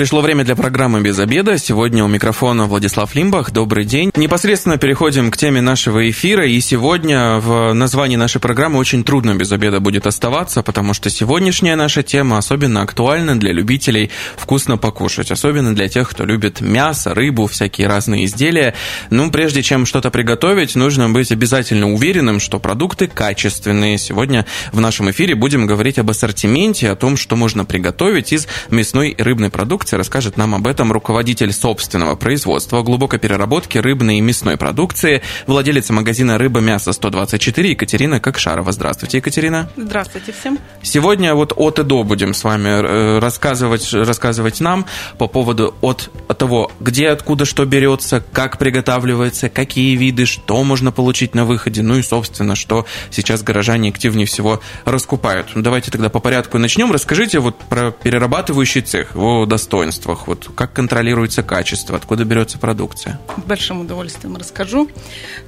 [0.00, 1.58] Пришло время для программы «Без обеда».
[1.58, 3.50] Сегодня у микрофона Владислав Лимбах.
[3.50, 4.10] Добрый день.
[4.16, 6.46] Непосредственно переходим к теме нашего эфира.
[6.46, 11.76] И сегодня в названии нашей программы очень трудно без обеда будет оставаться, потому что сегодняшняя
[11.76, 15.30] наша тема особенно актуальна для любителей вкусно покушать.
[15.30, 18.72] Особенно для тех, кто любит мясо, рыбу, всякие разные изделия.
[19.10, 23.98] Ну, прежде чем что-то приготовить, нужно быть обязательно уверенным, что продукты качественные.
[23.98, 29.10] Сегодня в нашем эфире будем говорить об ассортименте, о том, что можно приготовить из мясной
[29.10, 29.96] и рыбной продукции продукции.
[29.96, 36.38] Расскажет нам об этом руководитель собственного производства глубокой переработки рыбной и мясной продукции, владелица магазина
[36.38, 38.72] «Рыба мясо 124» Екатерина Кокшарова.
[38.72, 39.68] Здравствуйте, Екатерина.
[39.76, 40.58] Здравствуйте всем.
[40.82, 44.86] Сегодня вот от и до будем с вами э, рассказывать, рассказывать нам
[45.18, 50.92] по поводу от, от того, где, откуда что берется, как приготавливается, какие виды, что можно
[50.92, 55.48] получить на выходе, ну и, собственно, что сейчас горожане активнее всего раскупают.
[55.54, 56.92] Давайте тогда по порядку начнем.
[56.92, 60.26] Расскажите вот про перерабатывающий цех, его достоинства достоинствах?
[60.28, 63.18] Вот как контролируется качество, откуда берется продукция?
[63.36, 64.88] С большим удовольствием расскажу.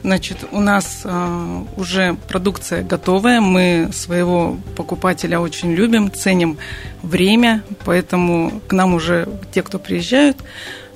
[0.02, 6.58] Значит, у нас э, уже продукция готовая, мы своего покупателя очень любим, ценим
[7.02, 10.38] время, поэтому к нам уже те, кто приезжают,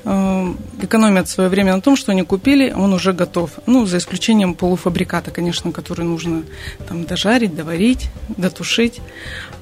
[0.07, 3.51] экономят свое время на том, что они купили, он уже готов.
[3.67, 6.45] Ну, за исключением полуфабриката, конечно, который нужно
[6.89, 9.01] там дожарить, доварить, дотушить.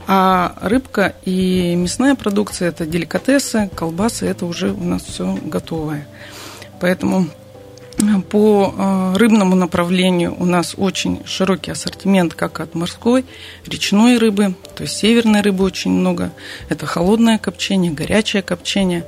[0.06, 6.06] А рыбка и мясная продукция– это деликатесы, колбасы– это уже у нас все готовое.
[6.79, 7.29] Поэтому
[7.97, 13.25] э, по э, рыбному направлению у нас очень широкий ассортимент как от морской,
[13.64, 16.33] речной рыбы, то есть северной рыбы очень много.
[16.69, 19.06] Это холодное копчение, горячее копчение.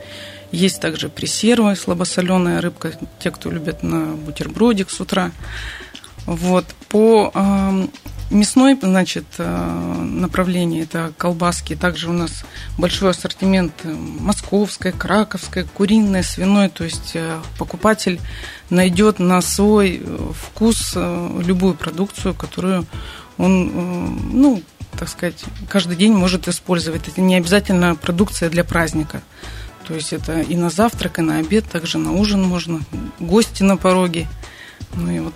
[0.52, 5.32] Есть также пресервы, слабосоленая рыбка, те, кто любят на бутербродик с утра.
[6.26, 6.64] Вот.
[6.88, 7.86] По э,
[8.28, 11.76] Мясной, значит, э, направление– это колбаски.
[11.76, 12.44] Также у нас
[12.76, 16.68] большой ассортимент э, московской, краковской, куриной, свиной.
[16.68, 18.20] То есть э, покупатель
[18.68, 20.02] найдет на свой
[20.34, 22.84] вкус любую продукцию, которую
[23.38, 24.60] он, ну,
[24.98, 27.06] так сказать, каждый день может использовать.
[27.06, 29.22] Это не обязательно продукция для праздника.
[29.86, 32.80] То есть это и на завтрак, и на обед, также на ужин можно,
[33.20, 34.26] гости на пороге.
[34.94, 35.34] Ну и вот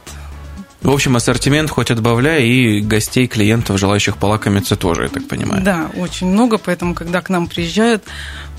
[0.83, 5.63] в общем, ассортимент хоть отбавляй, и гостей, клиентов, желающих полакомиться тоже, я так понимаю.
[5.63, 8.03] Да, очень много, поэтому, когда к нам приезжают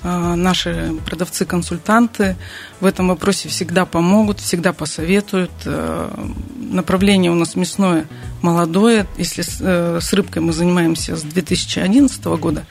[0.04, 2.36] э, наши продавцы-консультанты,
[2.80, 5.52] в этом вопросе всегда помогут, всегда посоветуют.
[5.66, 6.12] Э,
[6.60, 8.06] направление у нас мясное
[8.44, 9.08] молодое.
[9.18, 12.68] Если э, с рыбкой мы занимаемся с 2011 года,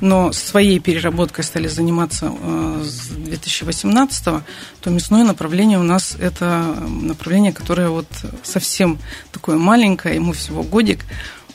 [0.00, 7.52] но своей переработкой стали заниматься э, с 2018 то мясное направление у нас это направление,
[7.52, 8.08] которое вот
[8.42, 8.98] совсем
[9.32, 11.04] такое маленькое, ему всего годик,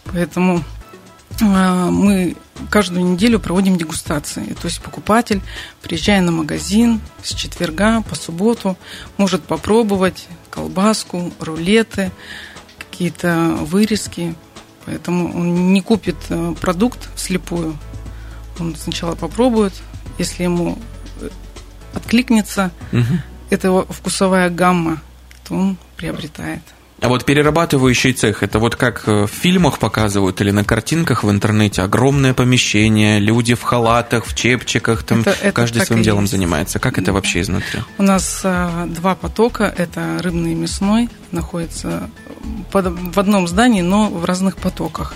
[0.06, 0.64] поэтому
[1.42, 2.36] э, мы
[2.70, 4.56] каждую неделю проводим дегустации.
[4.62, 5.42] То есть покупатель,
[5.82, 8.78] приезжая на магазин с четверга по субботу,
[9.18, 12.12] может попробовать колбаску, рулеты,
[12.78, 14.36] какие-то вырезки.
[14.86, 17.78] Поэтому он не купит э, продукт вслепую,
[18.60, 19.74] он сначала попробует,
[20.18, 20.78] если ему
[21.22, 21.30] э,
[21.94, 23.04] откликнется угу.
[23.50, 25.02] эта вкусовая гамма,
[25.48, 26.62] то он приобретает.
[27.02, 31.32] А вот перерабатывающий цех, это вот как э, в фильмах показывают или на картинках в
[31.32, 36.32] интернете, огромное помещение, люди в халатах, в чепчиках, там это, это каждый своим делом есть.
[36.32, 36.80] занимается.
[36.80, 37.80] Как это вообще изнутри?
[37.98, 42.10] У нас а, два потока, это рыбный и мясной, находится
[42.72, 45.14] под, в одном здании, но в разных потоках.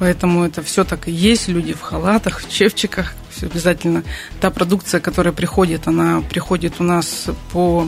[0.00, 1.48] Поэтому это все так и есть.
[1.48, 3.14] Люди в халатах, в чепчиках.
[3.30, 4.02] Все обязательно.
[4.40, 7.86] Та продукция, которая приходит, она приходит у нас по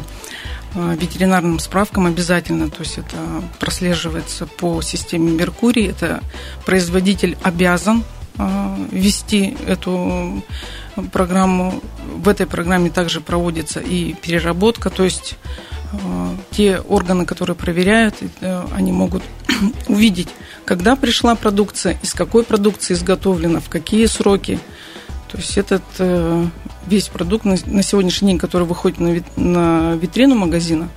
[0.74, 3.16] э, ветеринарным справкам обязательно, то есть это
[3.58, 6.22] прослеживается по системе Меркурий, это
[6.64, 8.04] производитель обязан
[8.38, 10.44] э, вести эту
[11.12, 11.82] программу.
[12.14, 15.36] В этой программе также проводится и переработка, то есть
[16.50, 19.22] те органы, которые проверяют, э, они могут
[19.89, 20.28] увидеть,
[20.65, 24.59] когда пришла продукция, из какой продукции изготовлена, в какие сроки.
[25.30, 26.47] То есть этот э,
[26.86, 29.00] весь продукт на сегодняшний день, который выходит
[29.36, 30.89] на витрину магазина,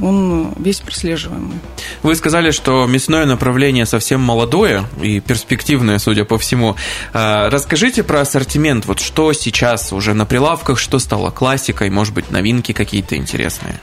[0.00, 1.58] он весь прослеживаемый.
[2.02, 6.76] Вы сказали, что мясное направление совсем молодое и перспективное, судя по всему.
[7.12, 8.86] Расскажите про ассортимент.
[8.86, 13.78] Вот что сейчас уже на прилавках, что стало классикой, может быть, новинки какие-то интересные?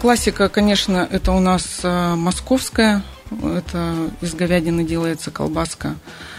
[0.00, 3.02] Классика, конечно, это у нас э, московская.
[3.32, 5.96] Это из говядины делается колбаска.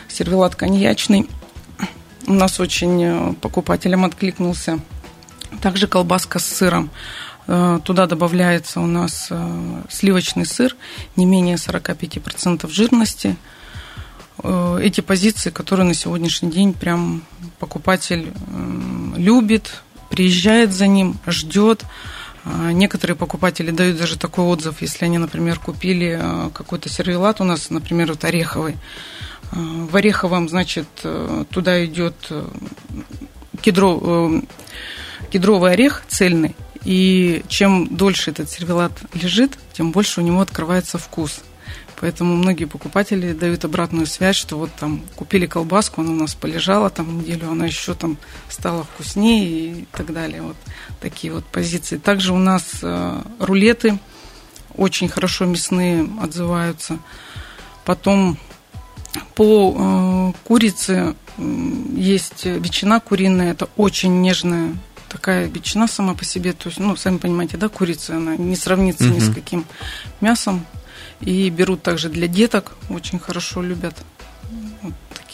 [0.07, 1.29] Сервелат коньячный.
[2.25, 4.79] У нас очень э, покупателям откликнулся.
[5.61, 6.89] Также колбаска с сыром.
[7.47, 9.29] Э, туда добавляется у нас
[9.89, 10.77] сливочный сыр,
[11.17, 13.35] не менее 45% жирности.
[14.41, 17.23] Эти позиции, которые на сегодняшний день прям
[17.59, 18.31] покупатель
[19.17, 21.83] любит, приезжает за ним, ждет.
[22.45, 26.19] Некоторые покупатели дают даже такой отзыв, если они, например, купили
[26.53, 28.77] какой-то сервелат у нас, например, вот ореховый.
[29.51, 30.87] В ореховом, значит,
[31.49, 32.31] туда идет
[33.61, 34.41] кедро,
[35.31, 36.55] кедровый орех цельный,
[36.85, 41.41] и чем дольше этот сервелат лежит, тем больше у него открывается вкус.
[41.99, 46.89] Поэтому многие покупатели дают обратную связь, что вот там купили колбаску, она у нас полежала
[46.89, 48.17] там неделю, она еще там
[48.47, 50.41] стала вкуснее и так далее.
[50.41, 50.55] Вот
[51.01, 51.97] такие вот позиции.
[51.97, 53.99] Также у нас э, рулеты
[54.75, 56.99] очень хорошо мясные отзываются.
[57.83, 58.37] Потом
[59.35, 64.73] по э, курице есть ветчина куриная, это очень нежная
[65.09, 69.05] такая ветчина сама по себе, то есть, ну, сами понимаете, да, курица, она не сравнится
[69.05, 69.15] угу.
[69.15, 69.65] ни с каким
[70.21, 70.65] мясом.
[71.21, 73.95] И берут также для деток, очень хорошо любят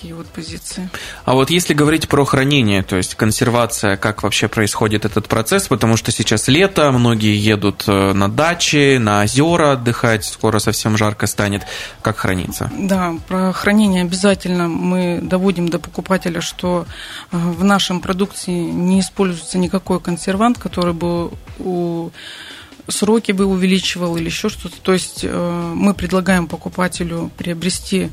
[0.06, 0.90] такие вот позиции.
[1.24, 5.98] А вот если говорить про хранение, то есть консервация, как вообще происходит этот процесс, потому
[5.98, 11.64] что сейчас лето, многие едут э, на дачи, на озера отдыхать, скоро совсем жарко станет.
[12.02, 12.70] Как хранится?
[12.78, 16.86] Да, про хранение обязательно мы доводим до покупателя, что
[17.32, 22.12] э, в нашем продукции не используется никакой консервант, который бы у
[22.88, 24.80] сроки бы увеличивал или еще что-то.
[24.82, 28.10] То есть э, мы предлагаем покупателю приобрести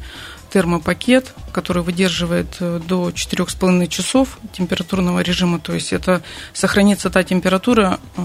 [0.53, 5.59] термопакет, который выдерживает э, до 4,5 часов температурного режима.
[5.59, 6.23] То есть это
[6.53, 8.23] сохранится та температура э,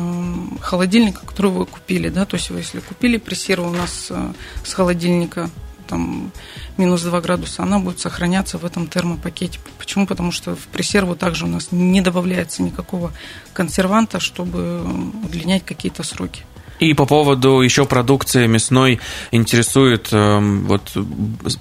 [0.60, 2.10] холодильника, которую вы купили.
[2.10, 2.26] Да?
[2.26, 4.34] То есть вы если купили прессеру у нас э,
[4.64, 5.50] с холодильника
[5.88, 6.32] там
[6.78, 9.60] минус 2 градуса, она будет сохраняться в этом термопакете.
[9.78, 10.06] Почему?
[10.06, 13.14] Потому что в пресерву также у нас не добавляется никакого
[13.54, 14.82] консерванта, чтобы
[15.24, 16.44] удлинять какие-то сроки.
[16.80, 19.00] И по поводу еще продукции мясной
[19.32, 20.96] интересует, эм, вот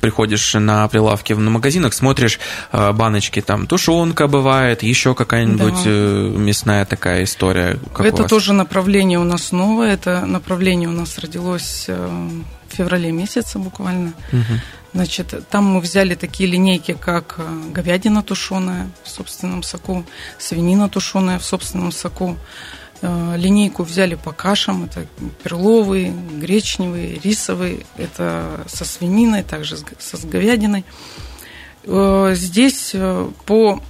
[0.01, 2.39] приходишь на прилавки на магазинах, смотришь
[2.73, 5.91] э, баночки, там тушенка бывает, еще какая-нибудь да.
[5.91, 7.79] Э, мясная такая история.
[7.95, 12.29] Как это тоже направление у нас новое, это направление у нас родилось э,
[12.69, 14.12] в феврале месяце буквально.
[14.33, 14.61] Угу.
[14.93, 17.39] Значит, там мы взяли такие линейки, как
[17.71, 20.05] говядина тушеная в собственном соку,
[20.39, 22.39] свинина тушеная в собственном соку,
[23.03, 24.85] линейку взяли по кашам.
[24.85, 25.07] Это
[25.43, 27.87] перловые, гречневые, рисовые.
[27.97, 30.85] Это со свининой, также со говядиной.
[31.85, 33.83] Э, здесь э, по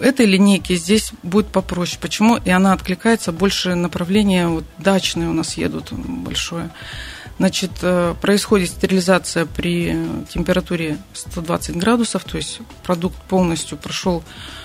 [0.00, 1.98] этой линейке здесь будет попроще.
[2.00, 2.36] Почему?
[2.36, 6.70] И она откликается больше направления вот дачные у нас едут большое.
[7.38, 7.72] Значит,
[8.20, 9.96] происходит стерилизация при
[10.32, 14.63] температуре 120 градусов, то есть продукт полностью прошел Э,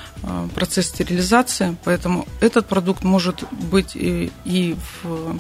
[0.54, 5.40] процесс стерилизации, поэтому этот продукт может быть и, и в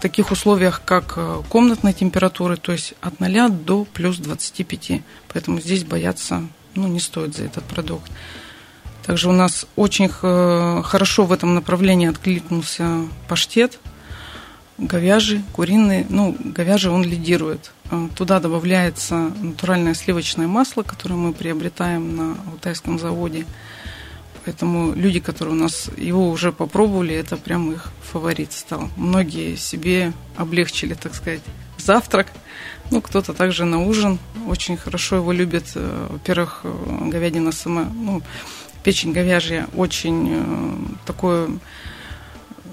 [0.00, 5.02] таких условиях, как э, комнатной температуры, то есть от 0 до плюс 25.
[5.32, 6.42] Поэтому здесь бояться
[6.74, 8.10] ну, не стоит за этот продукт.
[9.04, 13.78] Также у нас очень э, хорошо в этом направлении откликнулся паштет,
[14.78, 16.06] говяжий, куриный.
[16.08, 17.72] Ну, говяжий он лидирует.
[18.14, 23.46] Туда добавляется натуральное сливочное масло, которое мы приобретаем на Алтайском заводе.
[24.44, 28.88] Поэтому люди, которые у нас его уже попробовали, это прям их фаворит стал.
[28.96, 31.42] Многие себе облегчили, так сказать,
[31.78, 32.26] завтрак.
[32.90, 34.18] Ну, кто-то также на ужин.
[34.48, 35.64] Очень хорошо его любят.
[35.74, 38.20] Э, во-первых, э, говядина сама, ну,
[38.82, 40.74] печень говяжья очень э,
[41.06, 41.48] такой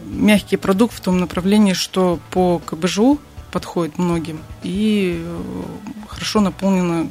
[0.06, 3.20] мягкий продукт в том направлении, что по КБЖУ
[3.51, 4.39] подходит многим.
[4.63, 5.25] И
[6.09, 7.07] хорошо наполнена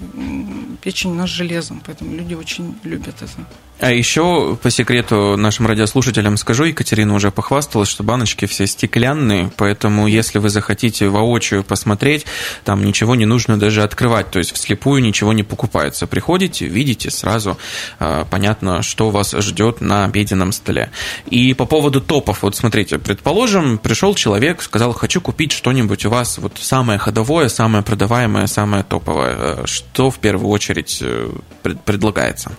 [0.83, 3.47] печень у нас железом, поэтому люди очень любят это.
[3.81, 10.09] А еще по секрету нашим радиослушателям скажу, Екатерина уже похвасталась, что баночки все стеклянные, поэтому
[10.09, 12.27] если вы захотите воочию посмотреть,
[12.65, 16.09] там ничего не нужно даже открывать, то есть вслепую ничего не покупается.
[16.09, 17.57] Приходите, видите сразу,
[18.01, 20.91] а, понятно, что вас ждет на обеденном столе.
[21.27, 26.39] И по поводу топов, вот смотрите, предположим, пришел человек, сказал, хочу купить что-нибудь у вас,
[26.39, 29.67] вот самое ходовое, самое продаваемое, самое топовое.
[29.67, 31.31] Что в первую очередь э,
[31.85, 32.53] предлагается?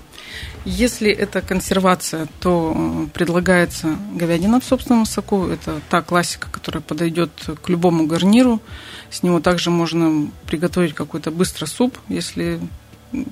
[0.66, 5.48] Если это консервация, то э, предлагается говядина в собственном соку.
[5.48, 7.32] Это та классика, которая подойдет
[7.62, 8.62] к любому гарниру.
[9.10, 12.60] С него также можно приготовить какой-то быстрый суп, если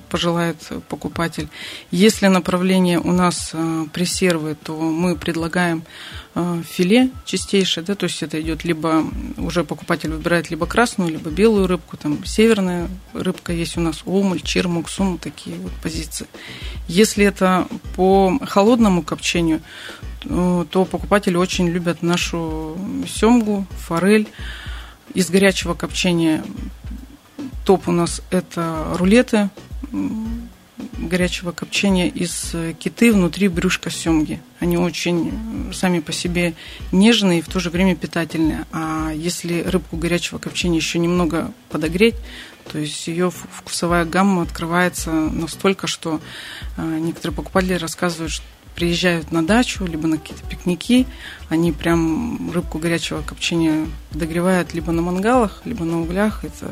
[0.08, 0.56] пожелает
[0.88, 1.48] покупатель.
[1.90, 5.84] Если направление у нас э, пресервы, то мы предлагаем
[6.34, 9.04] э, филе чистейшее, да, то есть это идет либо
[9.36, 14.40] уже покупатель выбирает либо красную, либо белую рыбку, там северная рыбка есть у нас, омуль,
[14.40, 16.26] чирмук, сум, такие вот позиции.
[16.88, 19.60] Если это по холодному копчению,
[20.20, 24.26] то покупатели очень любят нашу семгу, форель.
[25.14, 26.42] Из горячего копчения
[27.64, 29.50] топ у нас это рулеты
[30.98, 34.40] горячего копчения из киты внутри брюшка семги.
[34.60, 36.54] Они очень сами по себе
[36.92, 38.66] нежные и в то же время питательные.
[38.72, 42.14] А если рыбку горячего копчения еще немного подогреть,
[42.70, 46.20] то есть ее вкусовая гамма открывается настолько, что
[46.76, 51.06] а, некоторые покупатели рассказывают, что приезжают на дачу, либо на какие-то пикники,
[51.48, 56.44] они прям рыбку горячего копчения подогревают либо на мангалах, либо на углях.
[56.44, 56.70] Это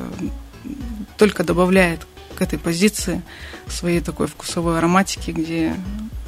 [1.16, 3.22] только добавляет к этой позиции
[3.68, 5.74] своей такой вкусовой ароматики, где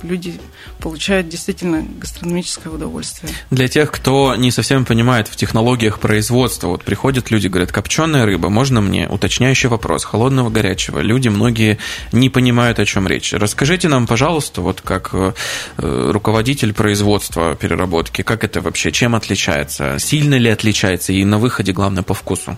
[0.03, 0.35] люди
[0.81, 3.33] получают действительно гастрономическое удовольствие.
[3.51, 8.49] Для тех, кто не совсем понимает в технологиях производства, вот приходят люди, говорят, копченая рыба,
[8.49, 9.09] можно мне?
[9.09, 11.01] Уточняющий вопрос, холодного, горячего.
[11.01, 11.79] Люди многие
[12.13, 13.33] не понимают, о чем речь.
[13.33, 15.33] Расскажите нам, пожалуйста, вот как э,
[15.77, 19.99] руководитель производства переработки, как это вообще, чем отличается?
[19.99, 22.57] Сильно ли отличается и на выходе, главное, по вкусу?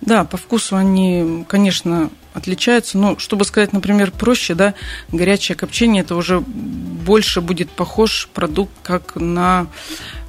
[0.00, 2.98] Да, по вкусу они, конечно, отличаются.
[2.98, 4.74] Но, чтобы сказать, например, проще, да,
[5.10, 9.66] горячее копчение, это уже больше будет похож продукт как на,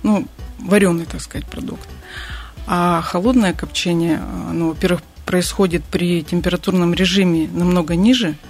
[0.03, 0.27] ну,
[0.59, 1.87] вареный, так сказать, продукт.
[2.65, 4.21] А холодное копчение,
[4.51, 8.35] ну, во-первых, происходит при температурном режиме намного ниже–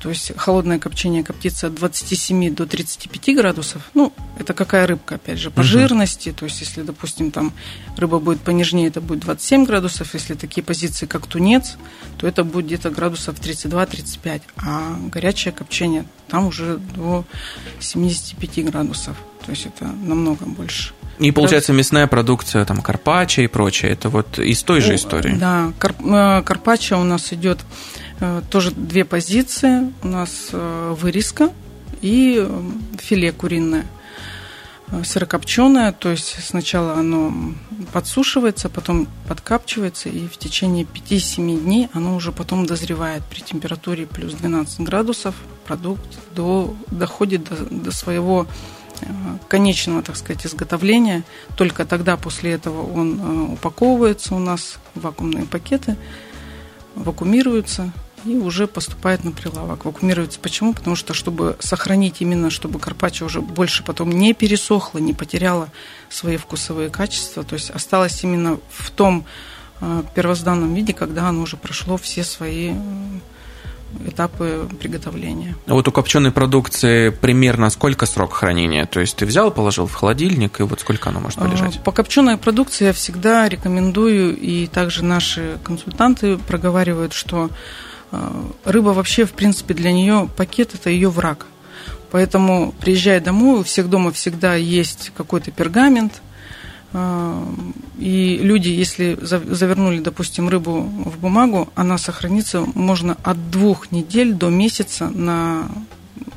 [0.00, 3.82] то есть холодное копчение коптится от 27 до 35 градусов.
[3.94, 5.66] Ну, это какая рыбка, опять же, по угу.
[5.66, 6.32] жирности.
[6.32, 7.52] То есть, если, допустим, там
[7.96, 10.14] рыба будет понежнее, это будет 27 градусов.
[10.14, 11.76] Если такие позиции, как тунец,
[12.18, 14.42] то это будет где-то градусов 32-35.
[14.58, 17.24] А горячее копчение там уже до
[17.80, 19.16] 75 градусов.
[19.44, 20.92] То есть, это намного больше.
[21.18, 25.34] И получается мясная продукция, там карпаччо и прочее, это вот из той же истории.
[25.34, 27.58] Да, э, карпаччо у нас идет
[28.50, 29.92] тоже две позиции.
[30.02, 31.50] У нас э, вырезка
[32.00, 32.60] и э,
[32.98, 33.86] филе куриное
[35.04, 37.30] сырокопченое, то есть сначала оно
[37.92, 44.32] подсушивается, потом подкапчивается, и в течение 5-7 дней оно уже потом дозревает при температуре плюс
[44.32, 45.34] 12 градусов.
[45.66, 48.46] Продукт до, доходит до, до своего
[49.48, 51.24] конечного, так сказать, изготовления.
[51.56, 55.96] Только тогда после этого он упаковывается у нас в вакуумные пакеты,
[56.94, 57.92] вакуумируется,
[58.24, 59.84] и уже поступает на прилавок.
[59.84, 60.74] Вакуумируется почему?
[60.74, 65.68] Потому что, чтобы сохранить именно, чтобы карпаччо уже больше потом не пересохло, не потеряло
[66.08, 69.24] свои вкусовые качества, то есть осталось именно в том
[69.80, 72.74] э, первозданном виде, когда оно уже прошло все свои
[74.06, 75.56] этапы приготовления.
[75.66, 78.86] А вот у копченой продукции примерно сколько срок хранения?
[78.86, 81.82] То есть ты взял, положил в холодильник, и вот сколько оно может полежать?
[81.82, 87.50] По копченой продукции я всегда рекомендую, и также наши консультанты проговаривают, что а,
[88.64, 91.46] рыба вообще, в принципе, для нее пакет– это ее враг.
[92.10, 96.22] Поэтому, приезжая домой, у всех дома всегда есть какой-то пергамент,
[96.92, 97.46] а,
[97.98, 104.48] и люди, если завернули, допустим, рыбу в бумагу, она сохранится можно от двух недель до
[104.48, 105.68] месяца на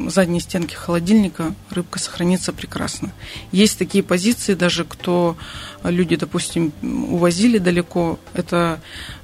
[0.09, 3.11] задней стенке холодильника рыбка сохранится прекрасно.
[3.51, 5.37] Есть такие позиции, даже кто
[5.83, 8.81] люди, допустим, увозили далеко, это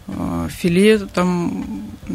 [0.07, 1.65] Э, филе, там,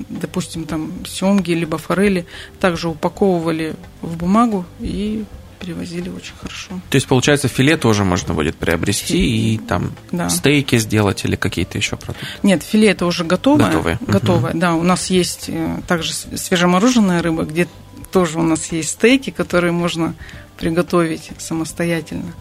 [0.09, 2.27] допустим, там семги либо форели,
[2.59, 5.25] также упаковывали в бумагу и
[5.61, 6.81] перевозили очень хорошо.
[6.89, 9.55] То есть, получается, филе тоже можно будет приобрести филе.
[9.55, 10.31] и там да.
[10.31, 12.27] стейки сделать или какие-то еще продукты?
[12.43, 13.67] Нет, филе это уже готовое.
[13.67, 13.99] Готовое.
[14.01, 14.59] Готовое, угу.
[14.59, 14.75] да.
[14.75, 17.69] У нас есть э, также свежемороженая рыба, где
[18.13, 20.15] тоже у нас есть стейки, которые можно
[20.59, 22.33] приготовить самостоятельно.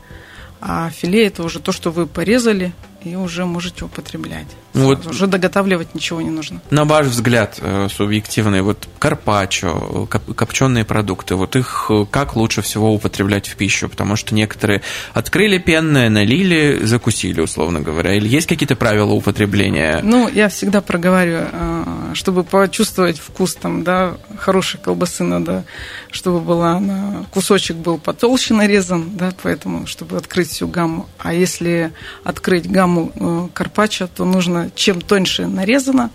[0.59, 2.71] А филе это уже то, что вы порезали,
[3.03, 4.45] и уже можете употреблять.
[4.73, 6.61] Ну, вот уже доготавливать ничего не нужно.
[6.69, 12.93] На ваш взгляд, э, субъективный, вот карпаччо, копченые продукты, вот их э, как лучше всего
[12.93, 13.89] употреблять в пищу?
[13.89, 14.81] Потому что некоторые
[15.13, 18.13] открыли пенное, налили, закусили, условно говоря.
[18.13, 20.01] Или есть какие-то правила употребления?
[20.03, 21.83] Ну, я всегда проговариваю, э,
[22.15, 25.65] чтобы почувствовать вкус там, да, хорошей колбасы надо,
[26.11, 31.09] чтобы была она, кусочек был потолще нарезан, да, поэтому, чтобы открыть всю гамму.
[31.17, 31.91] А если
[32.23, 36.11] открыть гамму карпаччо, то нужно чем тоньше нарезано,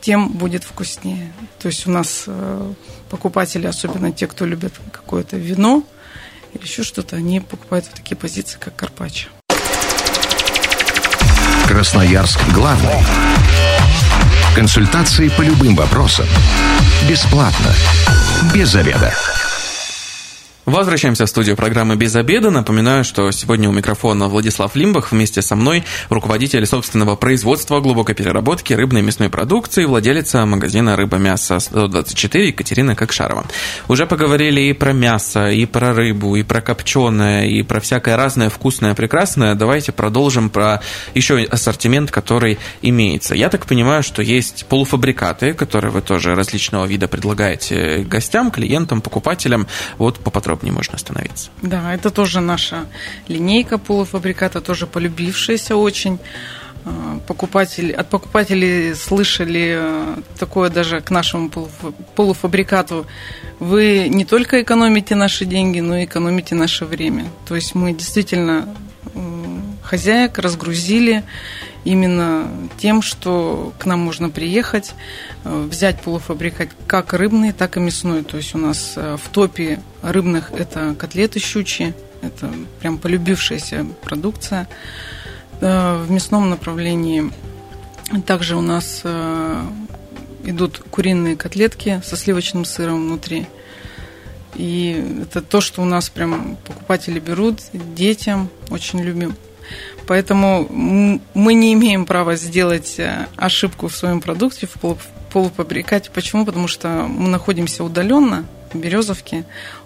[0.00, 1.32] тем будет вкуснее.
[1.58, 2.72] То есть у нас э,
[3.08, 5.82] покупатели, особенно те, кто любит какое-то вино
[6.52, 9.28] или еще что-то, они покупают в такие позиции, как карпаччо.
[11.66, 12.90] Красноярск главный.
[14.54, 16.26] Консультации по любым вопросам.
[17.08, 17.74] Бесплатно.
[18.54, 19.12] Без заведа.
[20.66, 22.50] Возвращаемся в студию программы «Без обеда».
[22.50, 28.72] Напоминаю, что сегодня у микрофона Владислав Лимбах вместе со мной, руководитель собственного производства глубокой переработки
[28.72, 33.44] рыбной и мясной продукции, владелица магазина «Рыба-мясо 124» Екатерина Кокшарова.
[33.88, 38.48] Уже поговорили и про мясо, и про рыбу, и про копченое, и про всякое разное
[38.48, 39.54] вкусное, прекрасное.
[39.54, 40.80] Давайте продолжим про
[41.12, 43.34] еще ассортимент, который имеется.
[43.34, 49.66] Я так понимаю, что есть полуфабрикаты, которые вы тоже различного вида предлагаете гостям, клиентам, покупателям.
[49.98, 51.50] Вот поподробнее подробнее можно остановиться.
[51.62, 52.86] Да, это тоже наша
[53.28, 56.18] линейка полуфабриката, тоже полюбившаяся очень.
[56.84, 61.50] А, покупатели, от покупателей слышали э, такое даже к нашему
[62.14, 63.06] полуфабрикату.
[63.58, 67.24] Вы не только экономите наши деньги, но и экономите наше время.
[67.48, 68.68] То есть мы действительно
[69.94, 71.22] хозяек разгрузили
[71.84, 74.92] именно тем, что к нам можно приехать,
[75.44, 78.24] э, взять полуфабрикат как рыбный, так и мясной.
[78.24, 84.66] То есть у нас э, в топе рыбных это котлеты щучьи, это прям полюбившаяся продукция.
[85.60, 87.30] Э, в мясном направлении
[88.26, 89.02] также у нас
[90.44, 93.46] идут куриные котлетки со сливочным сыром внутри.
[94.56, 99.34] И это то, что у нас прям покупатели берут детям, очень любим.
[100.06, 104.96] Поэтому мы не имеем права сделать э, ошибку в своем продукте, в
[105.32, 106.10] полуфабрикате.
[106.12, 106.44] Почему?
[106.44, 109.44] Потому что мы находимся удаленно, в Березовке.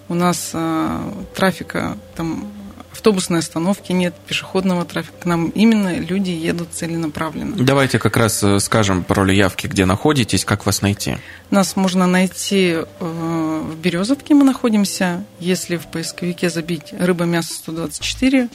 [0.09, 2.51] У нас э, трафика там
[2.99, 5.15] автобусной остановки нет, пешеходного трафика.
[5.21, 7.55] К нам именно люди едут целенаправленно.
[7.55, 11.15] Давайте как раз э, скажем пароль явки, где находитесь, как вас найти.
[11.49, 15.23] Нас можно найти э, в Березовке, мы находимся.
[15.39, 18.49] Если в поисковике забить «Рыба, мясо 124»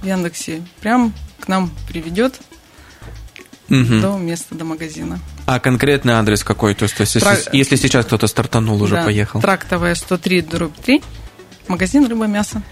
[0.00, 2.40] в Яндексе, прям к нам приведет
[3.68, 4.00] угу.
[4.00, 5.18] до места, до магазина.
[5.44, 6.74] А конкретный адрес какой?
[6.74, 7.52] То есть, если, Трак...
[7.52, 9.42] если сейчас кто-то стартанул, уже да, поехал.
[9.42, 11.02] Трактовая 103, дробь 3,
[11.68, 12.62] магазин «Рыба-мясо».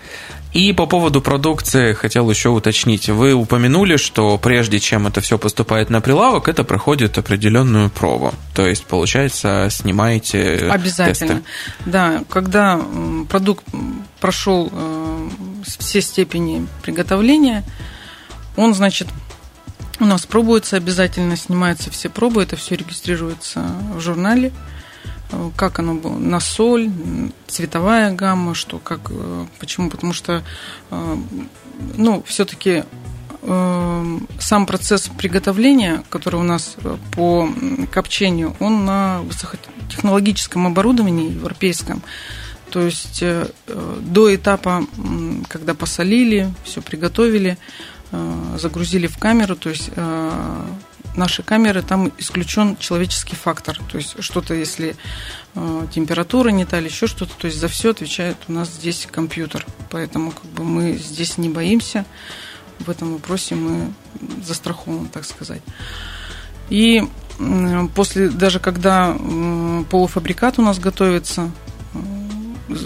[0.52, 3.08] И по поводу продукции хотел еще уточнить.
[3.08, 8.32] Вы упомянули, что прежде чем это все поступает на прилавок, это проходит определенную пробу.
[8.54, 11.34] То есть, получается, снимаете Обязательно.
[11.34, 11.42] Тесты.
[11.84, 12.80] Да, когда
[13.28, 13.64] продукт
[14.20, 15.28] прошел э,
[15.78, 17.62] все степени приготовления,
[18.56, 19.08] он, значит,
[20.00, 24.52] у нас пробуется обязательно, снимаются все пробы, это все регистрируется в журнале
[25.56, 26.90] как оно было, на соль,
[27.46, 30.42] цветовая гамма, что как, э, почему, потому что,
[30.90, 31.16] э,
[31.96, 32.84] ну, все-таки
[33.42, 36.76] э, сам процесс приготовления, который у нас
[37.12, 37.48] по
[37.92, 42.02] копчению, он на высокотехнологическом оборудовании европейском.
[42.70, 43.24] То есть
[43.66, 44.84] до этапа,
[45.48, 47.56] когда посолили, все приготовили,
[48.58, 49.88] загрузили в камеру, то есть
[51.18, 53.78] наши камеры, там исключен человеческий фактор.
[53.90, 54.96] То есть что-то, если
[55.54, 59.06] э, температура не та или еще что-то, то есть за все отвечает у нас здесь
[59.10, 59.66] компьютер.
[59.90, 62.06] Поэтому как бы мы здесь не боимся.
[62.78, 63.92] В этом вопросе мы
[64.42, 65.62] застрахованы, так сказать.
[66.70, 67.02] И
[67.94, 69.16] после, даже когда
[69.90, 71.50] полуфабрикат у нас готовится,
[71.94, 72.78] э,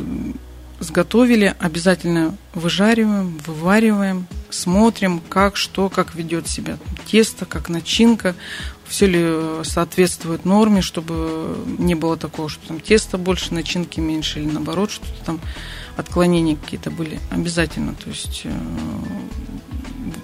[0.80, 8.34] сготовили, обязательно выжариваем, вывариваем, смотрим, как, что, как ведет себя тесто, как начинка,
[8.86, 14.50] все ли соответствует норме, чтобы не было такого, что там тесто больше, начинки меньше, или
[14.50, 15.40] наоборот, что-то там
[15.96, 17.18] отклонения какие-то были.
[17.30, 17.94] Обязательно.
[17.94, 18.52] То есть э,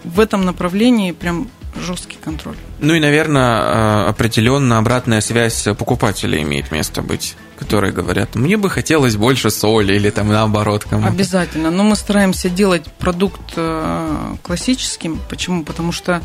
[0.05, 2.57] в этом направлении прям жесткий контроль.
[2.81, 8.71] Ну и, наверное, э, определенно обратная связь покупателя имеет место быть которые говорят, мне бы
[8.71, 11.09] хотелось больше соли или там наоборот кому-то.
[11.09, 11.71] Обязательно.
[11.71, 15.21] Но мы стараемся делать продукт э, классическим.
[15.29, 15.65] Почему?
[15.65, 16.23] Потому что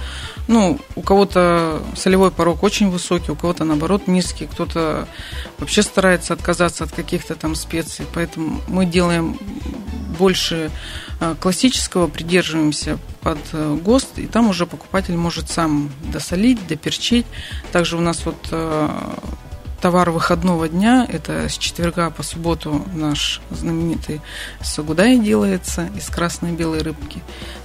[0.47, 5.07] ну, у кого-то солевой порог очень высокий, у кого-то наоборот низкий, кто-то
[5.57, 8.05] вообще старается отказаться от каких-то там специй.
[8.13, 9.37] Поэтому мы делаем
[10.19, 10.69] больше
[11.19, 17.25] э, классического, придерживаемся под э, ГОСТ, и там уже покупатель может сам досолить, доперчить.
[17.71, 18.37] Также у нас вот
[19.83, 24.21] товар выходного дня, это с четверга по субботу наш знаменитый
[24.61, 27.19] сагудай делается из красной и белой рыбки.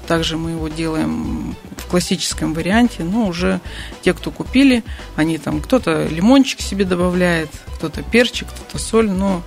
[0.09, 3.61] Также мы его делаем в классическом варианте, но уже
[4.03, 4.83] те, кто купили,
[5.15, 9.45] они там, кто-то лимончик себе добавляет, кто-то перчик, кто-то соль, но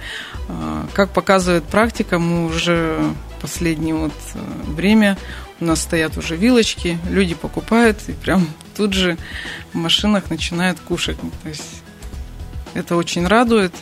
[0.47, 3.01] а, как показывает практика, мы уже
[3.41, 4.39] последнее вот э,
[4.71, 5.17] время
[5.60, 9.17] у нас стоят уже вилочки, люди покупают и прям тут же
[9.73, 11.17] в машинах начинают кушать.
[11.43, 11.81] То есть
[12.73, 13.73] это очень радует.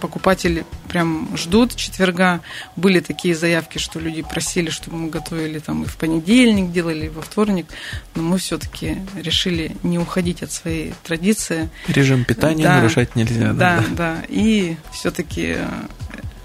[0.00, 2.40] покупатели прям ждут четверга.
[2.76, 7.08] Были такие заявки, что люди просили, чтобы мы готовили там и в понедельник делали, и
[7.08, 7.66] во вторник.
[8.14, 11.70] Но мы все-таки решили не уходить от своей традиции.
[11.86, 13.52] Режим питания да, нарушать нельзя.
[13.52, 13.84] Да, да.
[13.96, 14.16] да.
[14.28, 15.58] И все-таки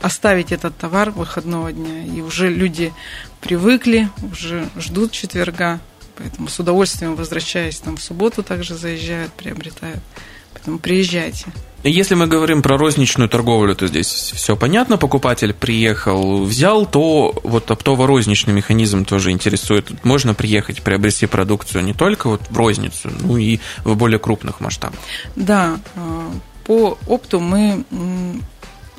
[0.01, 2.05] оставить этот товар выходного дня.
[2.05, 2.93] И уже люди
[3.41, 5.79] привыкли, уже ждут четверга.
[6.17, 9.99] Поэтому с удовольствием возвращаясь там в субботу также заезжают, приобретают.
[10.57, 11.45] Поэтому приезжайте.
[11.83, 14.97] Если мы говорим про розничную торговлю, то здесь все понятно.
[14.97, 20.03] Покупатель приехал, взял, то вот оптово-розничный механизм тоже интересует.
[20.03, 24.99] Можно приехать, приобрести продукцию не только вот в розницу, ну и в более крупных масштабах.
[25.35, 26.31] Да, а,
[26.65, 27.85] по опту мы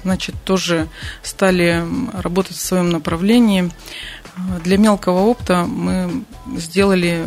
[0.04, 0.88] значит, тоже
[1.22, 3.70] стали работать в своем направлении.
[4.64, 6.24] Для мелкого опта мы
[6.56, 7.26] сделали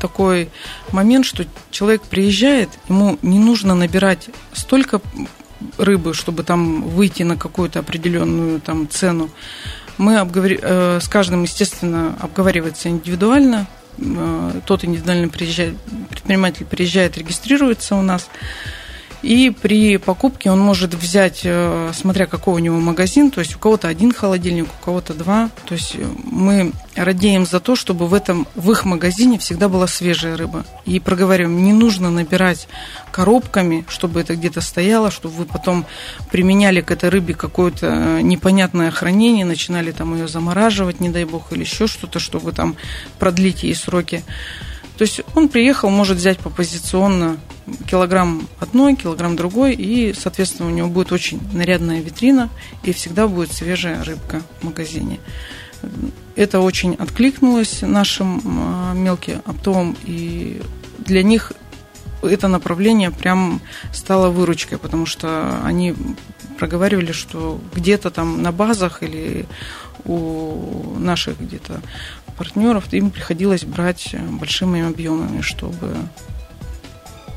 [0.00, 0.50] такой
[0.92, 5.00] момент, что человек приезжает, ему не нужно набирать столько
[5.78, 9.30] рыбы, чтобы там выйти на какую-то определенную там цену.
[9.98, 10.52] Мы обговор...
[10.60, 13.66] Э, с каждым, естественно, обговаривается индивидуально.
[13.98, 15.74] Э, тот индивидуально приезжает,
[16.10, 18.28] предприниматель приезжает, регистрируется у нас.
[19.26, 23.58] И при покупке он может взять, э, смотря какой у него магазин, то есть у
[23.58, 25.50] кого-то один холодильник, у кого-то два.
[25.64, 29.88] То есть э, мы радеем за то, чтобы в, этом, в их магазине всегда была
[29.88, 30.64] свежая рыба.
[30.84, 32.68] И проговариваем, не нужно набирать
[33.10, 35.86] коробками, чтобы это где-то стояло, чтобы вы потом
[36.30, 41.52] применяли к этой рыбе какое-то э, непонятное хранение, начинали там ее замораживать, не дай бог,
[41.52, 42.76] или еще что-то, чтобы там
[43.18, 44.22] продлить ей сроки.
[44.96, 47.36] То есть он приехал, может взять по позиционно
[47.88, 52.48] килограмм одной, килограмм другой, и, соответственно, у него будет очень нарядная витрина,
[52.82, 55.20] и всегда будет свежая рыбка в магазине.
[56.34, 60.62] Это очень откликнулось нашим а, мелким оптовым, и
[60.98, 61.52] для них
[62.22, 63.60] это направление прям
[63.92, 65.94] стало выручкой, потому что они
[66.58, 69.46] проговаривали, что где-то там на базах или
[70.04, 71.82] у наших где-то
[72.36, 75.96] партнеров, им приходилось брать большими объемами, чтобы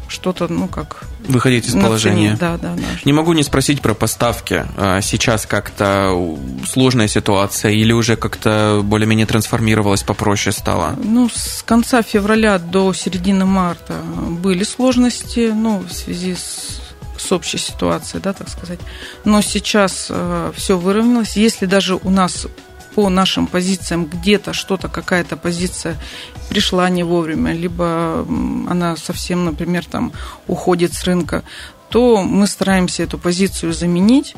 [0.09, 1.03] что-то, ну как...
[1.27, 2.35] Выходить из положения.
[2.39, 2.81] Да, да, да.
[3.05, 4.65] Не могу не спросить про поставки.
[4.77, 10.95] А сейчас как-то сложная ситуация или уже как-то более-менее трансформировалась, попроще стало?
[11.03, 16.81] Ну, с конца февраля до середины марта были сложности, ну, в связи с
[17.19, 18.79] с общей ситуацией, да, так сказать.
[19.25, 21.35] Но сейчас э, все выровнялось.
[21.35, 22.47] Если даже у нас
[22.99, 25.95] по нашим позициям где-то что-то, какая-то позиция
[26.49, 28.25] пришла не вовремя, либо
[28.69, 30.11] она совсем, например, там
[30.47, 31.43] уходит с рынка,
[31.87, 34.35] то мы стараемся эту позицию заменить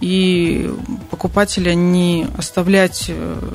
[0.00, 0.72] и
[1.10, 3.50] покупателя не оставлять э,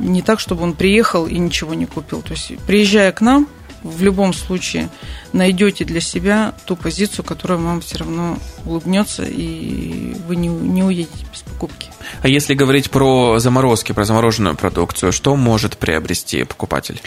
[0.00, 2.22] не так, чтобы он приехал и ничего не купил.
[2.22, 3.48] То есть, приезжая к нам,
[3.82, 4.90] в любом случае
[5.36, 11.26] найдете для себя ту позицию, которая вам все равно улыбнется, и вы не, не уедете
[11.32, 11.90] без покупки.
[12.22, 17.00] А если говорить про заморозки, про замороженную продукцию, что может приобрести покупатель?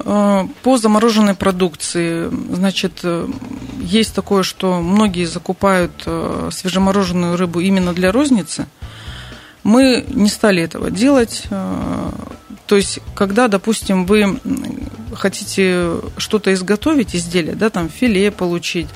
[0.00, 3.28] Э, по замороженной продукции, значит, э,
[3.80, 8.66] есть такое, что многие закупают э, свежемороженую рыбу именно для розницы.
[9.62, 11.44] Мы не стали этого делать.
[12.66, 14.40] То есть, когда, допустим, вы
[15.14, 18.88] хотите что-то изготовить, изделие, да, там филе получить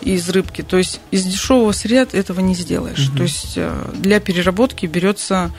[0.00, 3.08] из рыбки, то есть из дешевого сырья этого не сделаешь.
[3.08, 3.16] Угу.
[3.16, 5.50] То есть э, для переработки берется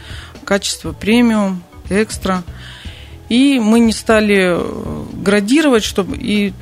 [0.45, 2.43] качество премиум, экстра.
[3.30, 6.53] И мы не стали э, градировать, чтобы и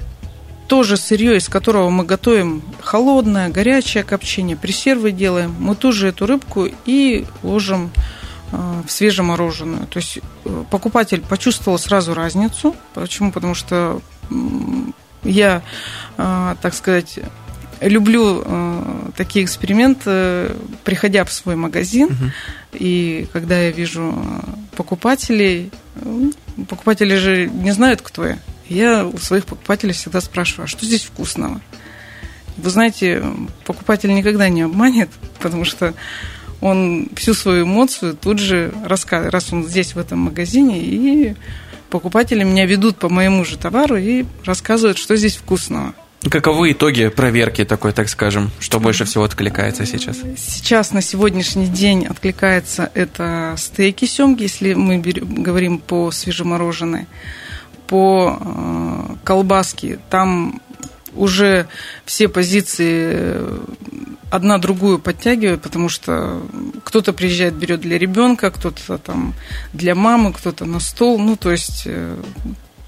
[0.68, 6.68] тоже сырье, из которого мы готовим холодное, горячее копчение, пресервы делаем, мы тоже эту рыбку
[6.86, 7.92] и ложим
[8.52, 9.88] в свежемороженую.
[9.88, 12.76] То есть э, покупатель почувствовал сразу разницу.
[12.94, 13.32] Почему?
[13.32, 14.02] Потому что
[15.24, 15.62] я,
[16.18, 17.20] э, так сказать,
[17.82, 18.44] люблю
[19.18, 20.56] такие эксперименты,
[20.86, 22.32] приходя в свой магазин, угу.
[22.74, 24.16] и когда я вижу
[24.78, 25.72] покупателей,
[26.70, 28.40] покупатели же не знают, кто я.
[28.68, 31.62] Я у своих покупателей всегда спрашиваю, а что здесь вкусного?
[32.58, 33.24] Вы знаете,
[33.66, 35.94] покупатель никогда не обманет, потому что
[36.62, 41.36] он всю свою эмоцию тут же рассказывает, раз он здесь, в этом магазине, и
[41.90, 45.94] покупатели меня ведут по моему же товару и рассказывают, что здесь вкусного.
[46.30, 50.18] Каковы итоги проверки такой, так скажем, что больше всего откликается сейчас?
[50.38, 57.06] Сейчас на сегодняшний день откликается это стейки семги, если мы берем, говорим по свежемороженой,
[57.88, 60.00] по э, колбаске.
[60.10, 60.62] Там
[61.14, 61.68] уже
[62.06, 63.44] все позиции
[64.30, 66.42] одна другую подтягивает, потому что
[66.84, 69.34] кто-то приезжает, берет для ребенка, кто-то там
[69.74, 71.20] для мамы, кто-то на стол.
[71.20, 72.18] Ну, то есть э,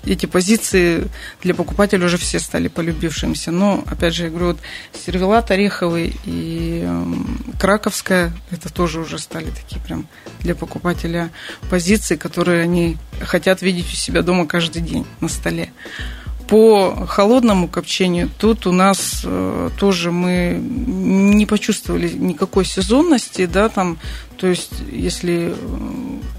[0.05, 1.07] эти позиции
[1.41, 3.51] для покупателя уже все стали полюбившимся.
[3.51, 4.59] Но, опять же, я говорю, вот
[5.05, 10.07] сервелат ореховый и эм, краковская, это тоже уже стали такие прям
[10.39, 11.29] для покупателя
[11.69, 15.71] позиции, которые они хотят видеть у себя дома каждый день на столе.
[16.47, 23.97] По холодному копчению тут у нас э, тоже мы не почувствовали никакой сезонности, да, там,
[24.37, 25.55] то есть если э,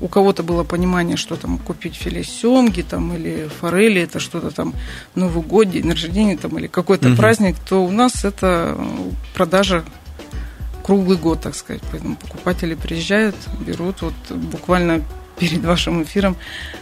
[0.01, 4.73] у кого-то было понимание, что там купить филе семги там или форели, это что-то там
[5.15, 7.17] Новый год, день рождения там или какой-то угу.
[7.17, 8.79] праздник, то у нас это
[9.35, 9.85] продажа
[10.89, 11.83] круглый год, так сказать.
[11.91, 15.03] Поэтому покупатели приезжают, берут вот буквально
[15.39, 16.37] перед вашим эфиром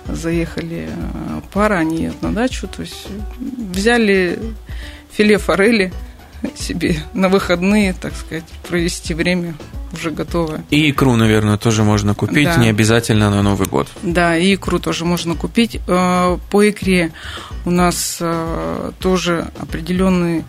[0.07, 3.07] заехали э, пара, они на дачу, то есть
[3.39, 4.39] взяли
[5.11, 5.93] филе форели
[6.55, 9.55] себе на выходные, так сказать, провести время
[9.93, 10.65] уже готовое.
[10.71, 12.57] И икру, наверное, тоже можно купить, да.
[12.57, 13.89] не обязательно на Новый год.
[14.03, 15.81] Да, и икру тоже можно купить.
[15.87, 17.13] Э, по икре
[17.65, 20.45] у нас э, тоже определенные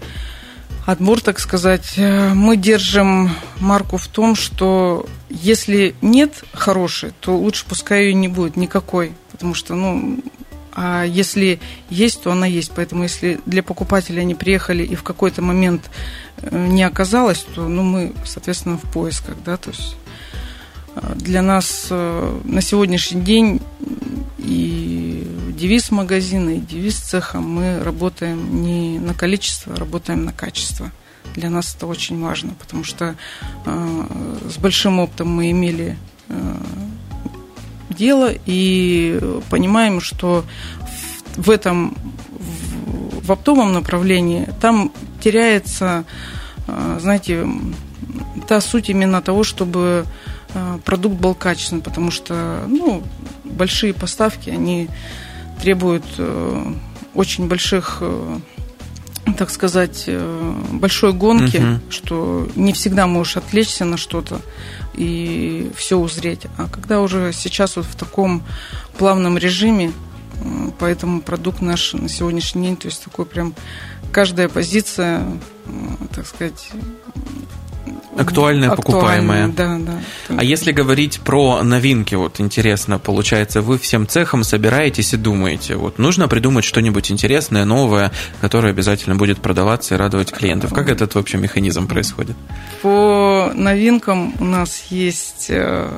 [0.88, 1.94] отбор, так сказать.
[1.98, 8.30] Э, мы держим марку в том, что если нет хорошей, то лучше пускай ее не
[8.30, 10.20] будет никакой, потому что, ну,
[10.74, 12.72] а если есть, то она есть.
[12.74, 15.90] Поэтому если для покупателя они приехали и в какой-то момент
[16.42, 19.36] э, не оказалось, то ну, мы, соответственно, в поисках.
[19.44, 19.58] Да?
[19.58, 19.98] То есть
[21.16, 23.62] для нас на сегодняшний день
[24.38, 30.92] и девиз магазина, и девиз цеха мы работаем не на количество, а работаем на качество.
[31.36, 33.16] Для нас это очень важно, потому что
[33.66, 35.98] э, с большим опытом мы имели
[36.30, 36.56] э,
[37.90, 40.46] дело и понимаем, что
[41.36, 41.98] в, этом
[43.24, 46.06] в, оптовом направлении там теряется,
[46.68, 47.46] э, знаете,
[48.48, 50.10] та суть именно того, чтобы э,
[50.86, 53.04] продукт был качественный, потому что ну,
[53.44, 54.90] большие поставки, они
[55.62, 56.74] требуют э,
[57.14, 58.40] очень больших, э,
[59.38, 61.92] так сказать, э, большой гонки, угу.
[61.92, 64.42] что не всегда можешь отвлечься на что-то
[64.94, 66.48] и все узреть.
[66.58, 68.44] А когда уже сейчас вот в таком
[68.98, 69.92] плавном режиме,
[70.80, 73.56] поэтому продукт наш на сегодняшний день, то есть такой прям
[74.12, 75.26] каждая позиция,
[76.14, 76.72] так сказать,
[78.18, 79.48] Актуальная, покупаемая.
[79.48, 80.00] Да, да.
[80.30, 86.00] А если говорить про новинки, вот интересно, получается, вы всем цехом собираетесь и думаете, вот
[86.00, 90.74] нужно придумать что-нибудь интересное, новое, которое обязательно будет продаваться и радовать клиентов.
[90.74, 92.36] Как этот вообще механизм происходит?
[92.82, 95.90] По новинкам у нас есть э,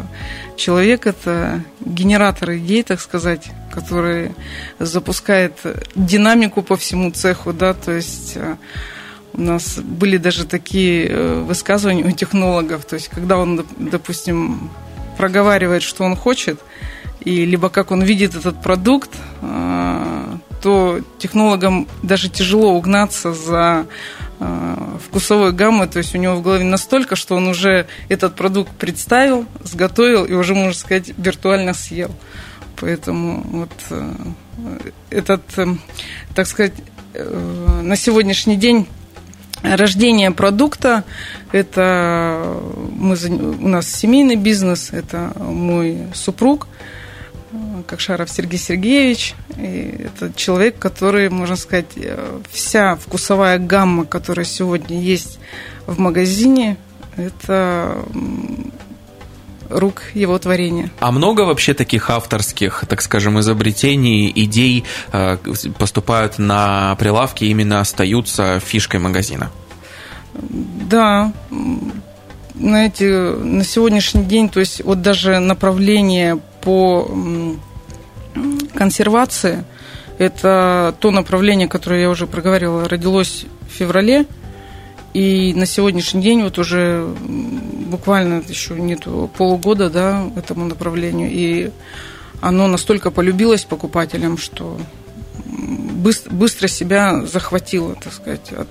[0.56, 4.32] человек, это генератор идей, так сказать, который
[4.80, 5.54] запускает
[5.96, 8.58] динамику по всему цеху, да, то есть э,
[9.34, 14.70] у нас были даже такие э, высказывания у технологов, то есть когда он, допустим,
[15.18, 16.60] проговаривает, что он хочет,
[17.22, 19.12] и либо как он видит этот продукт,
[19.42, 23.86] э, то технологам даже тяжело угнаться за
[24.40, 24.76] э,
[25.08, 29.46] вкусовой гаммой, то есть у него в голове настолько, что он уже этот продукт представил,
[29.64, 32.12] сготовил и уже, можно сказать, виртуально съел.
[32.78, 33.72] Поэтому вот
[35.10, 35.42] этот,
[36.34, 36.72] так сказать,
[37.14, 38.88] на сегодняшний день
[39.62, 41.04] Рождение продукта–
[41.52, 42.62] это
[42.96, 46.68] мы, у нас семейный бизнес, это мой супруг,
[47.88, 49.36] Кокшаров Сергей Сергеевич.
[49.58, 51.88] И это человек, который, можно сказать,
[52.50, 55.40] вся вкусовая гамма, которая сегодня есть
[55.86, 56.78] в магазине,
[57.18, 57.98] это
[59.70, 60.92] рук его творения.
[61.00, 65.38] А много вообще таких авторских, так скажем, изобретений, идей э,
[65.78, 69.52] поступают на прилавки и именно остаются фишкой магазина?
[70.34, 71.32] Да,
[72.56, 77.10] знаете, на сегодняшний день, то есть вот даже направление по
[78.74, 79.64] консервации,
[80.18, 84.26] это то направление, которое я уже проговорила, родилось в феврале,
[85.14, 87.08] и на сегодняшний день вот уже
[87.90, 91.30] буквально еще нет полугода да, этому направлению.
[91.32, 91.72] И
[92.42, 94.80] оно настолько полюбилось покупателям, что
[95.46, 98.70] быстро, быстро себя захватило, так сказать, от,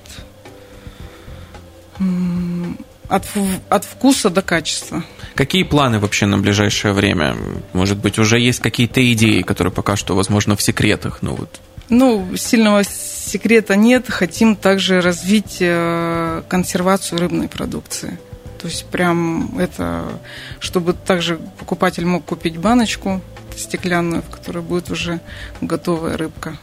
[3.09, 3.25] от,
[3.69, 5.05] от вкуса до качества.
[5.35, 7.37] Какие планы вообще на ближайшее время?
[7.73, 11.19] Может быть, уже есть какие-то идеи, которые пока что, возможно, в секретах?
[11.21, 11.61] Ну, вот.
[11.89, 14.07] ну сильного секрета нет.
[14.09, 18.19] Хотим также развить э, консервацию рыбной продукции.
[18.59, 20.21] То есть прям это,
[20.59, 23.21] чтобы также покупатель мог купить баночку
[23.57, 25.21] стеклянную, в которой будет уже
[25.61, 26.59] готовая рыбка.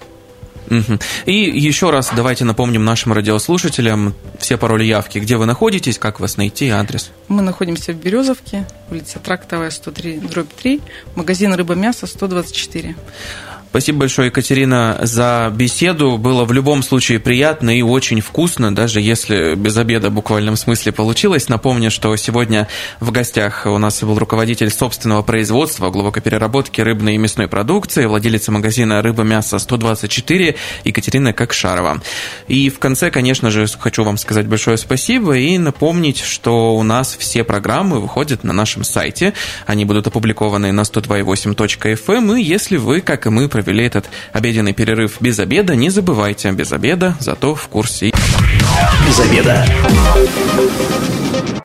[1.25, 6.37] И еще раз давайте напомним нашим радиослушателям все пароли явки, где вы находитесь, как вас
[6.37, 7.11] найти, адрес.
[7.27, 10.81] Мы находимся в Березовке, улица Трактовая, 103, дробь 3,
[11.15, 12.95] магазин рыба-мясо 124.
[13.75, 16.17] Спасибо большое, Екатерина, за беседу.
[16.17, 20.93] Было в любом случае приятно и очень вкусно, даже если без обеда в буквальном смысле
[20.93, 21.49] получилось.
[21.49, 22.69] Напомню, что сегодня
[23.01, 28.53] в гостях у нас был руководитель собственного производства глубокой переработки рыбной и мясной продукции, владелица
[28.53, 32.01] магазина «Рыба-мясо 124» Екатерина Кокшарова.
[32.47, 37.17] И в конце, конечно же, хочу вам сказать большое спасибо и напомнить, что у нас
[37.19, 39.33] все программы выходят на нашем сайте.
[39.65, 42.15] Они будут опубликованы на 102.8.fm.
[42.15, 42.37] Эм.
[42.37, 46.71] И если вы, как и мы, провели этот обеденный перерыв без обеда, не забывайте без
[46.71, 48.11] обеда, зато в курсе.
[49.07, 49.65] Без обеда.